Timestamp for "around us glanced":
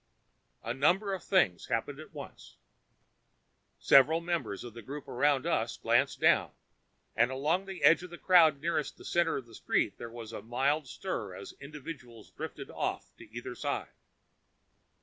5.07-6.19